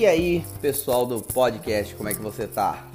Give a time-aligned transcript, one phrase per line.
[0.00, 2.86] E aí, pessoal do podcast, como é que você tá?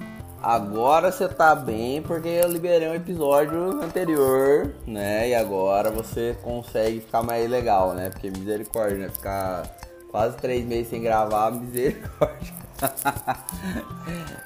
[0.42, 5.30] Agora você tá bem porque eu liberei um episódio anterior, né?
[5.30, 8.10] E agora você consegue ficar mais legal, né?
[8.10, 9.10] Porque misericórdia, né?
[9.10, 9.70] Ficar
[10.10, 12.54] quase três meses sem gravar, misericórdia.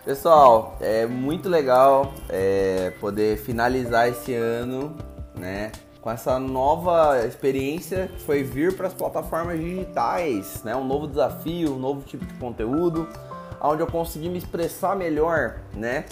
[0.04, 4.98] Pessoal, é muito legal é, poder finalizar esse ano,
[5.34, 5.72] né?
[6.02, 10.76] Com essa nova experiência que foi vir para as plataformas digitais, né?
[10.76, 13.08] Um novo desafio, um novo tipo de conteúdo,
[13.62, 16.06] onde eu consegui me expressar melhor, né?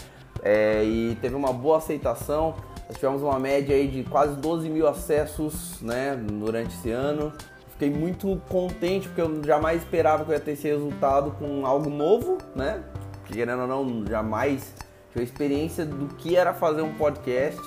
[0.43, 2.55] É, e teve uma boa aceitação.
[2.87, 6.15] Nós tivemos uma média aí de quase 12 mil acessos, né?
[6.15, 7.31] Durante esse ano.
[7.71, 11.89] Fiquei muito contente porque eu jamais esperava que eu ia ter esse resultado com algo
[11.89, 12.83] novo, né?
[13.25, 14.73] Querendo ou não, jamais
[15.11, 17.61] tive experiência do que era fazer um podcast,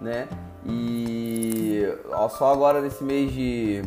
[0.00, 0.28] né?
[0.66, 3.82] E ó, só agora nesse mês de,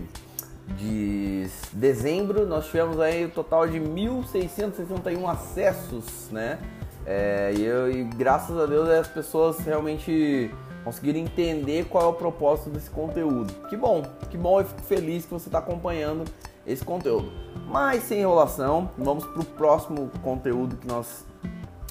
[0.78, 6.60] de dezembro nós tivemos aí o um total de 1.661 acessos, né?
[7.06, 10.52] É, e, eu, e graças a Deus as pessoas realmente
[10.84, 13.54] conseguiram entender qual é o propósito desse conteúdo.
[13.70, 16.26] Que bom, que bom, eu fico feliz que você está acompanhando
[16.66, 17.32] esse conteúdo.
[17.68, 21.26] Mas sem enrolação, vamos para o próximo conteúdo que nós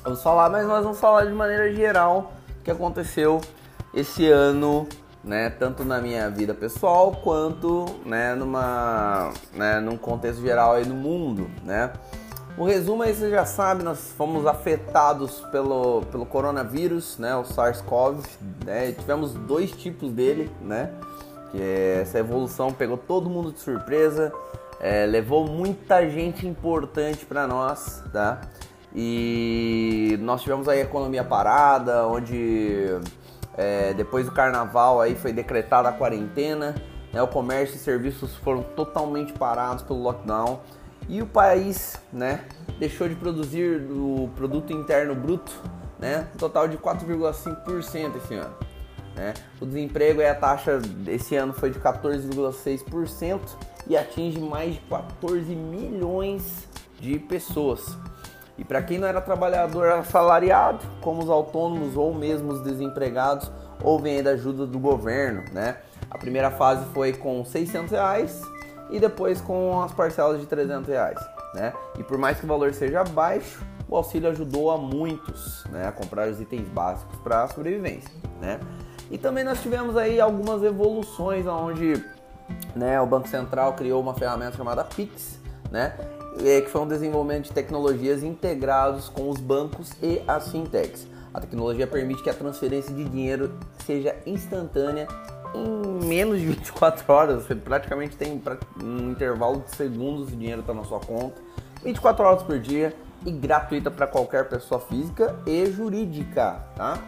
[0.02, 3.40] vamos falar, mas nós vamos falar de maneira geral o que aconteceu
[3.92, 4.86] esse ano,
[5.22, 10.94] né, tanto na minha vida pessoal quanto, né, numa, né, num contexto geral aí no
[10.94, 11.92] mundo, né?
[12.56, 18.22] O resumo aí você já sabe, nós fomos afetados pelo, pelo coronavírus, né, o SARS-CoV,
[18.64, 20.90] né, tivemos dois tipos dele, né,
[21.50, 21.62] que
[22.00, 24.32] essa evolução pegou todo mundo de surpresa,
[24.80, 28.40] é, levou muita gente importante para nós, tá?
[28.94, 32.98] E nós tivemos aí a economia parada, onde
[33.60, 36.74] é, depois do carnaval aí foi decretada a quarentena,
[37.12, 40.60] né, o comércio e serviços foram totalmente parados pelo lockdown
[41.06, 42.46] e o país né,
[42.78, 45.52] deixou de produzir o produto interno bruto,
[45.98, 48.54] né, um total de 4,5% esse ano.
[49.14, 49.34] Né?
[49.60, 53.40] O desemprego e a taxa esse ano foi de 14,6%
[53.86, 56.66] e atinge mais de 14 milhões
[56.98, 57.98] de pessoas.
[58.60, 63.50] E para quem não era trabalhador assalariado, como os autônomos ou mesmo os desempregados,
[63.82, 65.78] houve ainda ajuda do governo, né?
[66.10, 68.42] A primeira fase foi com 600 reais
[68.90, 71.18] e depois com as parcelas de 300 reais,
[71.54, 71.72] né?
[71.98, 75.90] E por mais que o valor seja baixo, o auxílio ajudou a muitos, né, a
[75.90, 78.12] comprar os itens básicos para a sobrevivência,
[78.42, 78.60] né?
[79.10, 82.04] E também nós tivemos aí algumas evoluções onde,
[82.76, 85.94] né, o Banco Central criou uma ferramenta chamada Pix, né?
[86.44, 91.06] É, que foi um desenvolvimento de tecnologias integrados com os bancos e as fintechs.
[91.32, 93.52] A tecnologia permite que a transferência de dinheiro
[93.84, 95.06] seja instantânea
[95.54, 97.44] em menos de 24 horas.
[97.44, 98.42] Você praticamente tem
[98.82, 101.40] um intervalo de segundos o dinheiro está na sua conta.
[101.84, 106.98] 24 horas por dia e gratuita para qualquer pessoa física e jurídica, tá?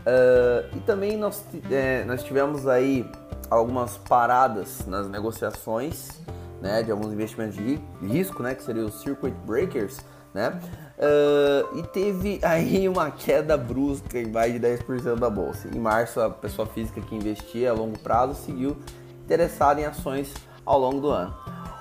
[0.00, 3.08] Uh, e também nós, é, nós tivemos aí
[3.50, 6.20] algumas paradas nas negociações
[6.60, 9.98] né, de alguns investimentos de risco, né, que seriam os circuit breakers,
[10.34, 10.60] né,
[10.98, 15.68] uh, e teve aí uma queda brusca em mais de 10% da bolsa.
[15.74, 18.76] Em março, a pessoa física que investia a longo prazo seguiu
[19.24, 20.32] interessada em ações
[20.64, 21.34] ao longo do ano.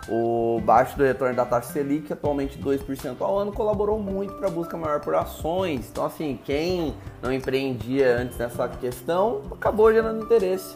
[0.09, 4.49] O baixo do retorno da taxa Selic, atualmente 2% ao ano, colaborou muito para a
[4.49, 5.89] busca maior por ações.
[5.89, 10.75] Então, assim, quem não empreendia antes nessa questão acabou gerando interesse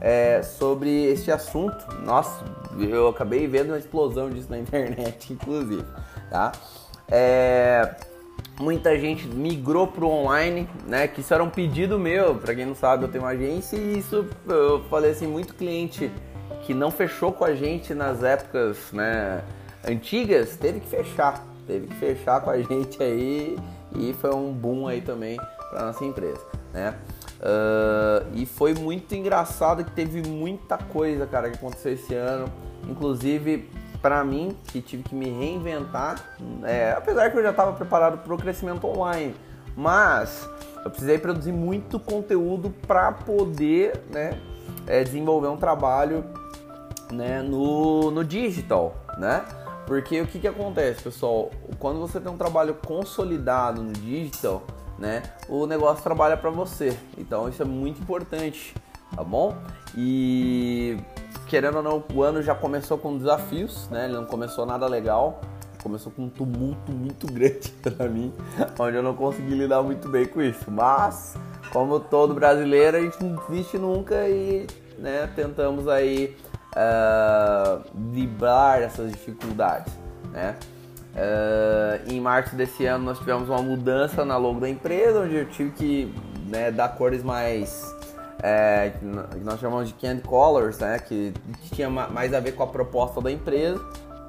[0.00, 1.84] é, sobre este assunto.
[2.02, 2.42] Nossa,
[2.78, 5.84] eu acabei vendo uma explosão disso na internet, inclusive,
[6.30, 6.52] tá?
[7.08, 7.94] É,
[8.58, 11.08] muita gente migrou pro online, né?
[11.08, 13.98] Que isso era um pedido meu, para quem não sabe, eu tenho uma agência e
[13.98, 16.10] isso eu falei assim, muito cliente
[16.64, 19.42] que não fechou com a gente nas épocas, né,
[19.86, 23.58] antigas, teve que fechar, teve que fechar com a gente aí
[23.96, 25.36] e foi um boom aí também
[25.70, 26.94] para nossa empresa, né?
[27.40, 32.52] Uh, e foi muito engraçado que teve muita coisa, cara, que aconteceu esse ano.
[32.88, 33.70] Inclusive,
[34.02, 38.34] para mim, que tive que me reinventar, é, apesar que eu já estava preparado para
[38.34, 39.34] o crescimento online,
[39.76, 40.48] mas
[40.84, 44.38] eu precisei produzir muito conteúdo para poder né,
[44.86, 46.24] é, desenvolver um trabalho
[47.12, 49.44] né, no, no digital, né?
[49.86, 51.50] Porque o que, que acontece, pessoal?
[51.78, 54.62] Quando você tem um trabalho consolidado no digital,
[55.00, 55.22] né?
[55.48, 56.96] O negócio trabalha para você.
[57.16, 58.74] Então isso é muito importante,
[59.16, 59.56] tá bom?
[59.96, 60.98] E
[61.48, 64.04] querendo ou não, o ano já começou com desafios, né?
[64.04, 65.40] Ele não começou nada legal.
[65.82, 68.30] Começou com um tumulto muito grande para mim,
[68.78, 70.70] onde eu não consegui lidar muito bem com isso.
[70.70, 71.34] Mas,
[71.72, 74.66] como todo brasileiro, a gente não desiste nunca e
[74.98, 76.36] né, tentamos aí
[76.76, 77.82] uh,
[78.78, 79.90] essas dificuldades,
[80.30, 80.56] né?
[81.20, 85.46] Uh, em março desse ano nós tivemos uma mudança na logo da empresa, onde eu
[85.46, 86.14] tive que
[86.46, 87.94] né, dar cores mais
[88.42, 89.04] é, que
[89.44, 91.34] nós chamamos de candy colors, né, que
[91.72, 93.78] tinha mais a ver com a proposta da empresa,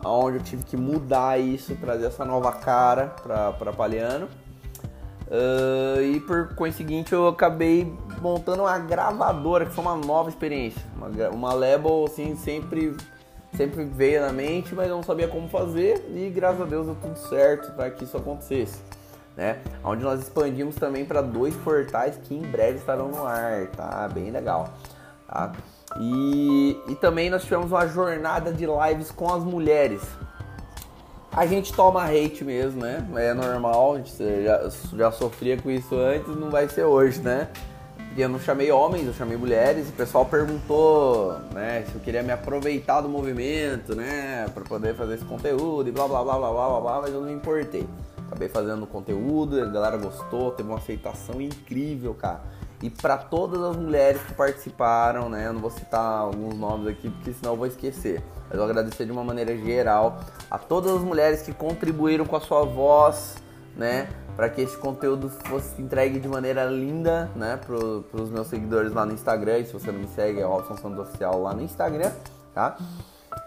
[0.03, 4.27] onde eu tive que mudar isso, trazer essa nova cara para Paliano.
[5.27, 7.89] Uh, e por conseguinte eu acabei
[8.21, 10.81] montando uma gravadora, que foi uma nova experiência.
[10.93, 12.93] Uma, uma label assim, sempre,
[13.53, 16.95] sempre veio na mente, mas eu não sabia como fazer e graças a Deus deu
[16.95, 18.79] tudo certo para que isso acontecesse.
[19.35, 19.59] Né?
[19.83, 24.07] Onde nós expandimos também para dois portais que em breve estarão no ar, tá?
[24.13, 24.69] Bem legal.
[25.27, 25.53] Tá?
[25.99, 30.01] E, e também nós tivemos uma jornada de lives com as mulheres.
[31.31, 33.07] A gente toma hate mesmo, né?
[33.15, 37.47] É normal, a gente já, já sofria com isso antes, não vai ser hoje, né?
[38.11, 42.01] Porque eu não chamei homens, eu chamei mulheres e o pessoal perguntou, né, se eu
[42.01, 46.37] queria me aproveitar do movimento, né, para poder fazer esse conteúdo e blá blá blá
[46.37, 47.87] blá blá blá, mas eu não me importei.
[48.27, 52.41] Acabei fazendo conteúdo, a galera gostou, teve uma aceitação incrível, cara.
[52.81, 55.47] E para todas as mulheres que participaram, né?
[55.47, 58.21] Eu não vou citar alguns nomes aqui porque senão eu vou esquecer.
[58.49, 60.19] Mas eu agradecer de uma maneira geral
[60.49, 63.35] a todas as mulheres que contribuíram com a sua voz,
[63.77, 64.09] né?
[64.41, 67.59] Para que esse conteúdo fosse entregue de maneira linda, né?
[67.63, 69.59] Para os meus seguidores lá no Instagram.
[69.59, 72.11] E se você não me segue, é Robson Santos Oficial lá no Instagram,
[72.51, 72.75] tá?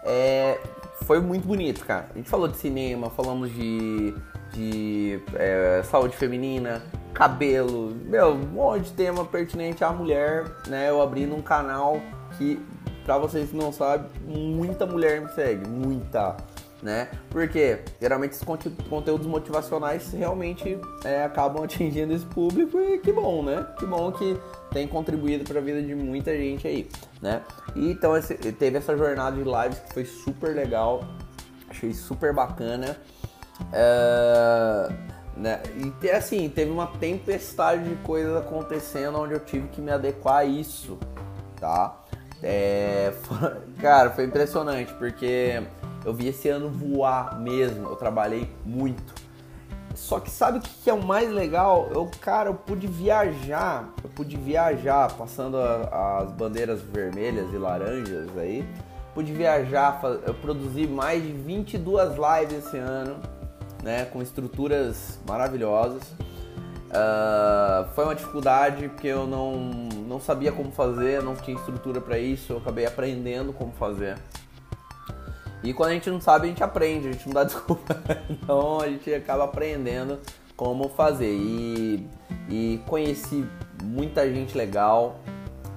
[0.05, 0.57] É,
[1.03, 2.07] foi muito bonito, cara.
[2.15, 4.15] A gente falou de cinema, falamos de,
[4.53, 6.81] de é, saúde feminina,
[7.13, 10.89] cabelo, meu, um monte de tema pertinente à mulher, né?
[10.89, 11.99] Eu abri num canal
[12.37, 12.57] que,
[13.03, 16.37] pra vocês que não sabem, muita mulher me segue, muita,
[16.81, 17.09] né?
[17.29, 18.43] Porque geralmente esses
[18.89, 23.65] conteúdos motivacionais realmente é, acabam atingindo esse público e que bom, né?
[23.77, 24.37] Que bom que
[24.71, 26.89] tem contribuído para a vida de muita gente aí,
[27.21, 27.41] né?
[27.75, 31.03] E então esse, teve essa jornada de lives que foi super legal,
[31.69, 32.97] achei super bacana.
[33.71, 35.61] É né?
[36.01, 40.45] E assim, teve uma tempestade de coisas acontecendo onde eu tive que me adequar a
[40.45, 40.97] isso,
[41.59, 42.01] tá?
[42.41, 43.37] É, foi,
[43.81, 45.61] cara, foi impressionante porque
[46.05, 49.13] eu vi esse ano voar mesmo, eu trabalhei muito.
[49.95, 51.89] Só que sabe o que é o mais legal?
[51.93, 58.37] Eu, cara, eu pude viajar, eu pude viajar passando a, as bandeiras vermelhas e laranjas
[58.37, 58.67] aí.
[59.13, 63.15] Pude viajar, eu produzi mais de 22 lives esse ano
[63.81, 66.03] né, com estruturas maravilhosas.
[66.89, 69.57] Uh, foi uma dificuldade porque eu não,
[70.07, 74.17] não sabia como fazer, não tinha estrutura para isso, eu acabei aprendendo como fazer.
[75.65, 78.01] E quando a gente não sabe, a gente aprende, a gente não dá desculpa.
[78.29, 80.19] então a gente acaba aprendendo
[80.55, 81.33] como fazer.
[81.33, 82.07] E,
[82.49, 83.45] e conheci
[83.83, 85.19] muita gente legal,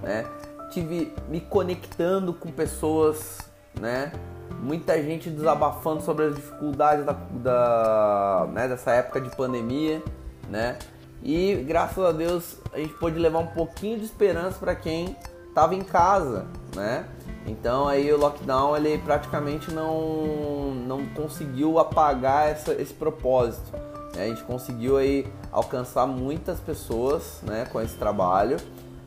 [0.03, 0.25] né?
[0.71, 3.39] Tive me conectando com pessoas,
[3.81, 4.13] né?
[4.61, 10.03] muita gente desabafando sobre as dificuldades da, da né, dessa época de pandemia,
[10.49, 10.79] né?
[11.23, 15.17] E graças a Deus a gente pôde levar um pouquinho de esperança para quem
[15.49, 17.07] estava em casa, né?
[17.49, 23.73] Então aí o lockdown ele praticamente não, não conseguiu apagar essa, esse propósito.
[24.15, 24.25] Né?
[24.25, 28.59] A gente conseguiu aí alcançar muitas pessoas, né, com esse trabalho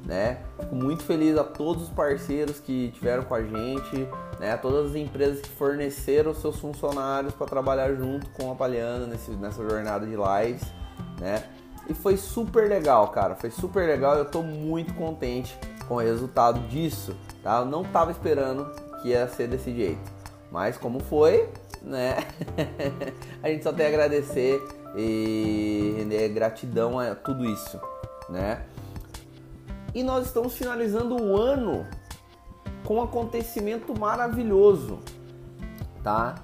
[0.05, 0.39] né?
[0.59, 4.07] Fico muito feliz a todos os parceiros que tiveram com a gente,
[4.39, 4.53] né?
[4.53, 9.31] A todas as empresas que forneceram seus funcionários para trabalhar junto com a Paliana nesse,
[9.31, 10.63] nessa jornada de lives,
[11.19, 11.43] né?
[11.87, 13.35] E foi super legal, cara.
[13.35, 14.15] Foi super legal.
[14.15, 15.57] Eu estou muito contente
[15.91, 17.59] com o resultado disso, tá?
[17.59, 18.65] Eu não estava esperando
[19.01, 20.09] que ia ser desse jeito,
[20.49, 21.49] mas como foi,
[21.81, 22.15] né?
[23.43, 27.77] a gente só tem a agradecer e render gratidão a tudo isso,
[28.29, 28.63] né?
[29.93, 31.85] E nós estamos finalizando o ano
[32.85, 34.97] com um acontecimento maravilhoso,
[36.01, 36.35] tá?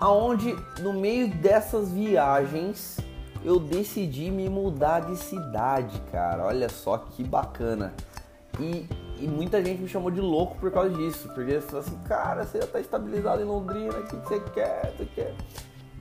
[0.00, 2.96] Aonde no meio dessas viagens
[3.44, 6.46] eu decidi me mudar de cidade, cara.
[6.46, 7.92] Olha só que bacana.
[8.60, 8.86] E,
[9.18, 12.66] e muita gente me chamou de louco por causa disso, porque assim, cara, você já
[12.66, 14.92] tá estabilizado em Londrina, o que você quer?
[14.96, 15.34] Você quer?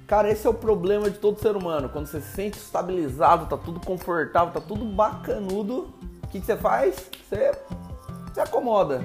[0.08, 1.90] Cara, esse é o problema de todo ser humano.
[1.90, 5.94] Quando você se sente estabilizado, tá tudo confortável, tá tudo bacanudo,
[6.34, 7.12] que, que você faz?
[7.30, 7.52] Você
[8.34, 9.04] se acomoda.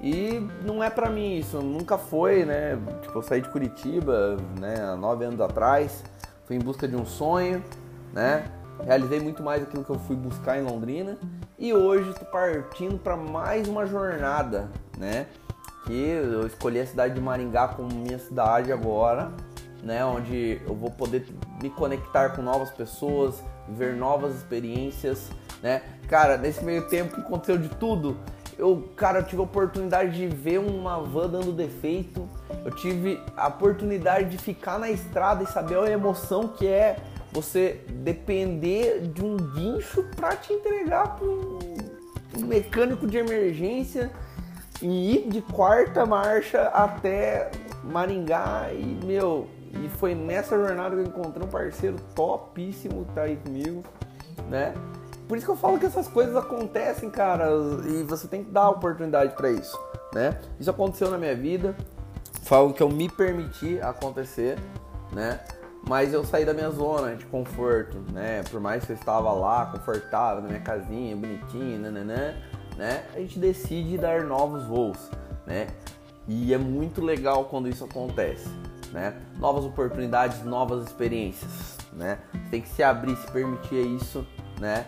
[0.00, 2.78] E não é pra mim isso, nunca foi, né?
[3.02, 6.02] Tipo, eu saí de Curitiba, né, há nove anos atrás,
[6.46, 7.62] fui em busca de um sonho,
[8.12, 8.50] né?
[8.82, 11.18] Realizei muito mais aquilo que eu fui buscar em Londrina
[11.60, 15.26] e hoje estou partindo para mais uma jornada, né?
[15.84, 19.30] Que eu escolhi a cidade de Maringá como minha cidade agora,
[19.82, 20.02] né?
[20.02, 21.26] Onde eu vou poder
[21.62, 25.30] me conectar com novas pessoas, ver novas experiências,
[25.62, 25.82] né?
[26.08, 28.16] Cara, nesse meio tempo que aconteceu de tudo,
[28.56, 32.28] eu, cara, eu tive a oportunidade de ver uma van dando defeito
[32.64, 36.96] Eu tive a oportunidade de ficar na estrada e saber a emoção que é
[37.32, 41.58] você depender de um guincho para te entregar para um,
[42.46, 44.10] mecânico de emergência
[44.82, 47.50] e ir de quarta marcha até
[47.84, 53.22] Maringá e meu e foi nessa jornada que eu encontrei um parceiro topíssimo que tá
[53.22, 53.84] aí comigo,
[54.48, 54.74] né?
[55.28, 57.48] Por isso que eu falo que essas coisas acontecem, cara,
[57.86, 59.78] e você tem que dar oportunidade para isso,
[60.12, 60.40] né?
[60.58, 61.76] Isso aconteceu na minha vida,
[62.42, 64.58] foi algo que eu me permiti acontecer,
[65.12, 65.38] né?
[65.88, 68.42] Mas eu saí da minha zona de conforto, né?
[68.50, 72.34] Por mais que eu estava lá, confortável, na minha casinha, bonitinho, nananã,
[72.76, 73.04] né?
[73.14, 75.10] A gente decide dar novos voos,
[75.46, 75.68] né?
[76.28, 78.48] E é muito legal quando isso acontece,
[78.92, 79.16] né?
[79.38, 82.18] Novas oportunidades, novas experiências, né?
[82.50, 84.26] Tem que se abrir, se permitir isso,
[84.60, 84.86] né?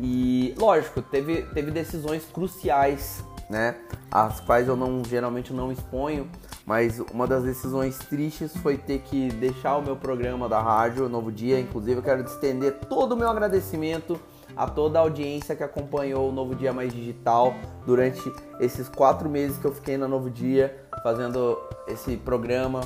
[0.00, 3.76] E lógico, teve, teve decisões cruciais, né?
[4.10, 6.28] As quais eu não geralmente não exponho,
[6.66, 11.30] mas uma das decisões tristes foi ter que deixar o meu programa da rádio Novo
[11.30, 11.60] Dia.
[11.60, 14.18] Inclusive, eu quero estender todo o meu agradecimento
[14.56, 17.54] a toda a audiência que acompanhou o Novo Dia Mais Digital
[17.86, 18.20] durante
[18.58, 21.56] esses quatro meses que eu fiquei na Novo Dia fazendo
[21.86, 22.80] esse programa,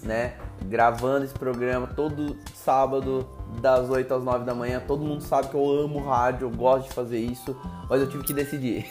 [0.00, 0.34] né?
[0.66, 3.28] Gravando esse programa todo sábado
[3.60, 4.82] das 8 às 9 da manhã.
[4.86, 7.56] Todo mundo sabe que eu amo rádio, eu gosto de fazer isso,
[7.88, 8.86] mas eu tive que decidir.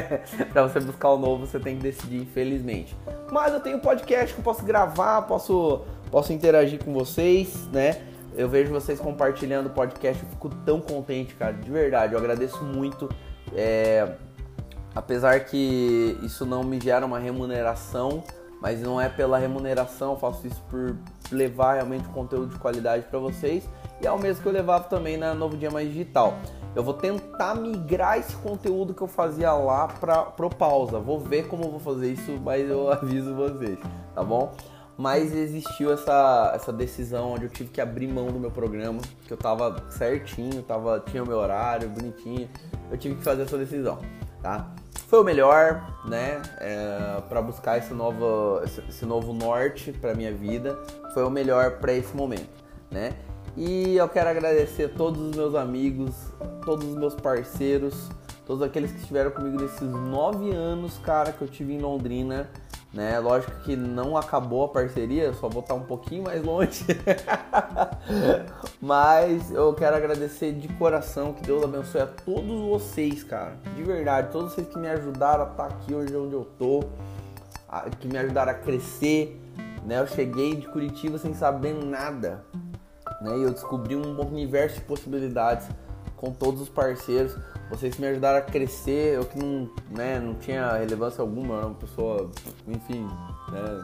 [0.52, 2.96] para você buscar o novo, você tem que decidir, infelizmente.
[3.30, 8.00] Mas eu tenho podcast que eu posso gravar, posso, posso interagir com vocês, né?
[8.36, 12.12] Eu vejo vocês compartilhando o podcast, eu fico tão contente, cara, de verdade.
[12.12, 13.08] Eu agradeço muito.
[13.54, 14.12] É,
[14.94, 18.22] apesar que isso não me gera uma remuneração,
[18.60, 20.96] mas não é pela remuneração, faço isso por
[21.30, 23.68] levar realmente conteúdo de qualidade para vocês
[24.00, 26.38] e é o mesmo que eu levava também na Novo Dia Mais Digital.
[26.74, 31.00] Eu vou tentar migrar esse conteúdo que eu fazia lá para pro pausa.
[31.00, 33.78] Vou ver como eu vou fazer isso, mas eu aviso vocês,
[34.14, 34.54] tá bom?
[34.96, 39.32] Mas existiu essa, essa decisão onde eu tive que abrir mão do meu programa, que
[39.32, 42.48] eu tava certinho, tava, tinha o meu horário bonitinho.
[42.90, 43.98] Eu tive que fazer essa decisão,
[44.42, 44.68] tá?
[45.08, 46.42] Foi o melhor, né?
[46.58, 50.78] É, para buscar esse novo, esse novo norte para minha vida.
[51.14, 53.14] Foi o melhor para esse momento, né?
[53.56, 56.14] E eu quero agradecer a todos os meus amigos,
[56.62, 58.10] todos os meus parceiros,
[58.48, 62.50] todos aqueles que estiveram comigo nesses nove anos, cara, que eu tive em Londrina.
[62.92, 63.18] Né?
[63.20, 66.84] Lógico que não acabou a parceria, só vou estar um pouquinho mais longe.
[68.80, 73.56] Mas eu quero agradecer de coração, que Deus abençoe a todos vocês, cara.
[73.76, 76.82] De verdade, todos vocês que me ajudaram a estar aqui hoje onde eu tô,
[78.00, 79.38] que me ajudaram a crescer.
[79.84, 80.00] Né?
[80.00, 82.42] Eu cheguei de Curitiba sem saber nada
[83.20, 83.36] né?
[83.38, 85.68] E eu descobri um universo de possibilidades
[86.16, 87.36] com todos os parceiros.
[87.70, 91.74] Vocês me ajudaram a crescer, eu que não, né, não tinha relevância alguma, era uma
[91.74, 92.30] pessoa,
[92.66, 93.06] enfim,
[93.52, 93.82] né,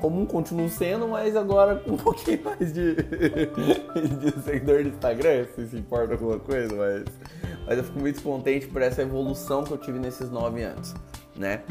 [0.00, 5.68] comum continuo sendo, mas agora com um pouquinho mais de, de seguidor do Instagram, se
[5.68, 7.04] se importa alguma coisa, mas,
[7.66, 10.94] mas eu fico muito contente por essa evolução que eu tive nesses nove anos,
[11.36, 11.62] né?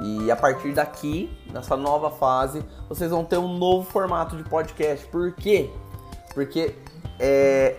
[0.00, 5.04] E a partir daqui, nessa nova fase, vocês vão ter um novo formato de podcast.
[5.06, 5.68] Por quê?
[6.34, 6.72] Porque
[7.18, 7.76] é,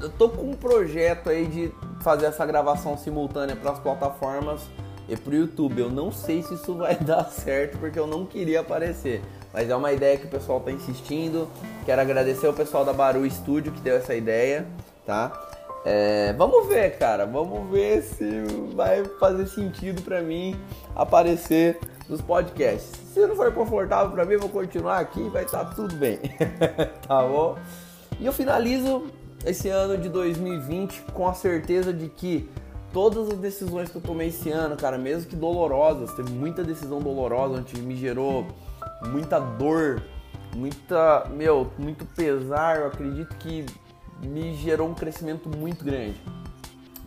[0.00, 1.72] eu tô com um projeto aí de
[2.02, 4.60] fazer essa gravação simultânea para as plataformas
[5.08, 5.80] e pro YouTube.
[5.80, 9.22] Eu não sei se isso vai dar certo porque eu não queria aparecer.
[9.52, 11.48] Mas é uma ideia que o pessoal tá insistindo.
[11.84, 14.66] Quero agradecer o pessoal da Baru Studio que deu essa ideia,
[15.04, 15.32] tá?
[15.84, 17.26] É, vamos ver, cara.
[17.26, 18.42] Vamos ver se
[18.74, 20.58] vai fazer sentido para mim
[20.94, 21.78] aparecer
[22.08, 22.92] nos podcasts.
[23.12, 26.18] Se não for confortável para mim, vou continuar aqui, vai estar tá tudo bem.
[27.06, 27.58] tá bom?
[28.18, 29.06] E eu finalizo
[29.44, 32.48] esse ano de 2020 com a certeza de que
[32.92, 37.00] todas as decisões que eu tomei esse ano, cara, mesmo que dolorosas, teve muita decisão
[37.00, 38.46] dolorosa onde me gerou
[39.08, 40.02] muita dor,
[40.54, 43.64] muita, meu, muito pesar, eu acredito que
[44.22, 46.20] me gerou um crescimento muito grande,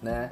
[0.01, 0.29] né?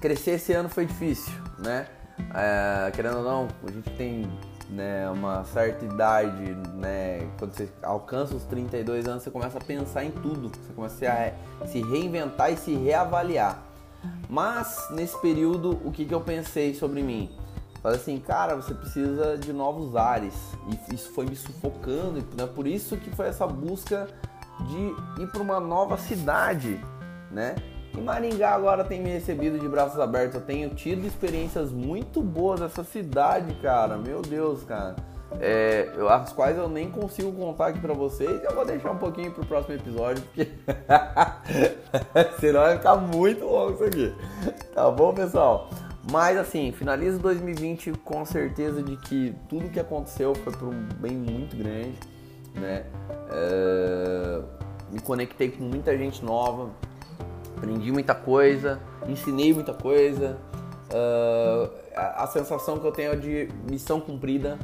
[0.00, 1.86] Crescer esse ano foi difícil, né?
[2.34, 4.28] É, querendo ou não, a gente tem
[4.70, 10.04] né, uma certa idade, né, quando você alcança os 32 anos, você começa a pensar
[10.04, 13.62] em tudo, você começa a se reinventar e se reavaliar.
[14.28, 17.30] Mas nesse período, o que, que eu pensei sobre mim?
[17.82, 20.34] Falei assim, cara, você precisa de novos ares.
[20.68, 22.46] E isso foi me sufocando, né?
[22.46, 24.08] Por isso que foi essa busca
[24.66, 26.80] de ir para uma nova cidade,
[27.30, 27.54] né?
[27.96, 30.34] E Maringá agora tem me recebido de braços abertos.
[30.34, 33.96] Eu tenho tido experiências muito boas nessa cidade, cara.
[33.96, 34.96] Meu Deus, cara.
[35.40, 38.42] É, as quais eu nem consigo contar aqui pra vocês.
[38.44, 40.48] Eu vou deixar um pouquinho pro próximo episódio, porque
[42.38, 44.14] senão vai ficar muito longo isso aqui.
[44.74, 45.68] Tá bom, pessoal?
[46.10, 51.12] Mas assim, finalizo 2020 com certeza de que tudo que aconteceu foi por um bem
[51.12, 51.98] muito grande,
[52.54, 52.84] né?
[53.28, 54.44] Uh,
[54.92, 56.70] me conectei com muita gente nova,
[57.56, 60.36] aprendi muita coisa, ensinei muita coisa.
[60.88, 64.58] Uh, a, a, sensação que eu tenho é de missão cumprida,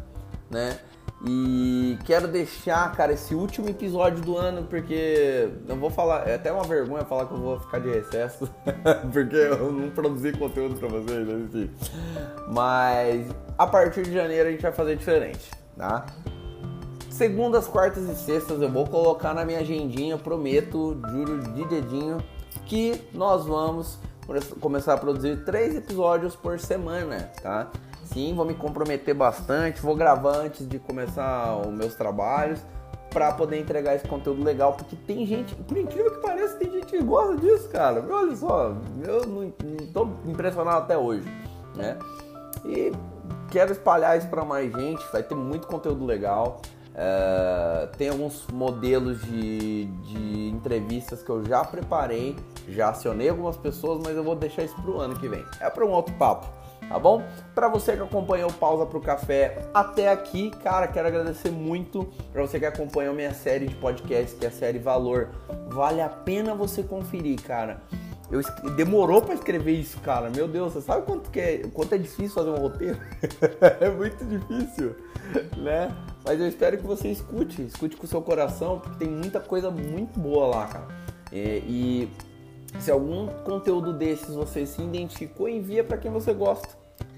[0.50, 0.78] né?
[1.24, 6.50] E quero deixar, cara, esse último episódio do ano, porque não vou falar, é até
[6.50, 8.50] uma vergonha falar que eu vou ficar de recesso,
[9.12, 11.68] porque eu não produzi conteúdo pra vocês, né?
[12.48, 16.06] Mas a partir de janeiro a gente vai fazer diferente, tá?
[17.08, 22.18] Segundas, quartas e sextas eu vou colocar na minha agendinha, prometo, juro de dedinho,
[22.66, 23.98] que nós vamos
[24.60, 27.70] começar a produzir três episódios por semana, tá?
[28.04, 32.60] Sim, vou me comprometer bastante, vou gravar antes de começar os meus trabalhos
[33.10, 36.86] para poder entregar esse conteúdo legal, porque tem gente, por incrível que pareça, tem gente
[36.86, 38.04] que gosta disso, cara.
[38.10, 38.74] Olha só,
[39.06, 41.28] eu não, não tô impressionado até hoje,
[41.76, 41.98] né?
[42.64, 42.92] E
[43.50, 46.60] quero espalhar isso para mais gente, vai ter muito conteúdo legal.
[46.92, 52.36] Uh, tem alguns modelos de, de entrevistas que eu já preparei,
[52.68, 55.44] já acionei algumas pessoas, mas eu vou deixar isso pro ano que vem.
[55.58, 56.46] É para um outro papo,
[56.86, 57.22] tá bom?
[57.54, 62.58] Para você que acompanhou Pausa pro Café até aqui, cara, quero agradecer muito para você
[62.58, 65.30] que acompanhou minha série de podcast, que é a série Valor.
[65.68, 67.80] Vale a pena você conferir, cara.
[68.32, 70.30] Eu demorou para escrever isso, cara.
[70.30, 72.98] Meu Deus, você sabe quanto que é, quanto é difícil fazer um roteiro?
[73.78, 74.96] é muito difícil,
[75.58, 75.94] né?
[76.24, 79.70] Mas eu espero que você escute, escute com o seu coração, porque tem muita coisa
[79.70, 80.88] muito boa lá, cara.
[81.30, 82.08] E,
[82.74, 86.70] e se algum conteúdo desses você se identificou, envia para quem você gosta,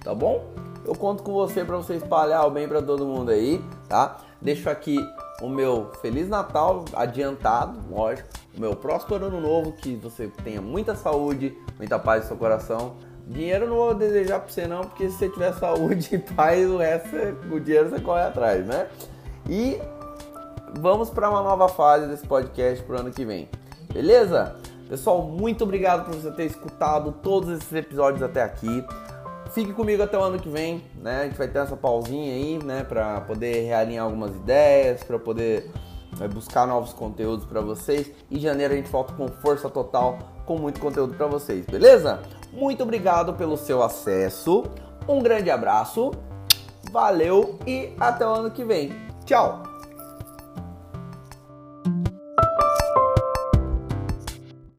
[0.02, 0.52] tá bom?
[0.85, 4.18] Eu conto com você para você espalhar o bem para todo mundo aí, tá?
[4.42, 4.99] Deixo aqui
[5.41, 8.29] o meu Feliz Natal adiantado, lógico.
[8.57, 12.97] O meu próximo ano novo, que você tenha muita saúde, muita paz no seu coração
[13.26, 16.76] Dinheiro não vou desejar pra você não, porque se você tiver saúde e paz, o
[16.76, 17.17] resto,
[17.50, 18.87] o dinheiro você corre atrás, né?
[19.49, 19.81] E
[20.79, 23.49] vamos para uma nova fase desse podcast pro ano que vem.
[23.92, 24.57] Beleza?
[24.90, 28.85] Pessoal, muito obrigado por você ter escutado todos esses episódios até aqui.
[29.55, 31.21] Fique comigo até o ano que vem, né?
[31.21, 35.71] A gente vai ter essa pausinha aí, né, para poder realinhar algumas ideias, para poder
[36.19, 38.11] né, buscar novos conteúdos para vocês.
[38.29, 42.21] Em janeiro a gente volta com força total, com muito conteúdo para vocês, beleza?
[42.53, 44.64] Muito obrigado pelo seu acesso.
[45.09, 46.11] Um grande abraço.
[46.90, 48.93] Valeu e até o ano que vem.
[49.25, 49.73] Tchau.